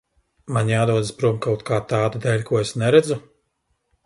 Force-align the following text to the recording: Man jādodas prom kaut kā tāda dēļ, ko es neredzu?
Man 0.55 0.71
jādodas 0.71 1.11
prom 1.19 1.37
kaut 1.47 1.61
kā 1.69 1.79
tāda 1.93 2.23
dēļ, 2.25 2.43
ko 2.49 2.61
es 2.63 2.73
neredzu? 2.85 3.21